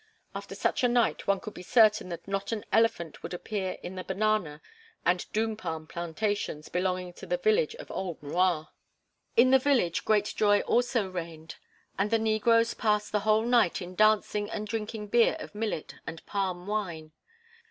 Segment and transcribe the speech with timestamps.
[0.33, 3.93] After such a night one could be certain that not an elephant would appear in
[3.93, 4.59] the banana
[5.05, 8.71] and doom palm plantations belonging to the village of old M'Rua.
[9.37, 11.57] In the village great joy also reigned,
[11.99, 16.25] and the negroes passed the whole night in dancing and drinking beer of millet and
[16.25, 17.11] palm wine.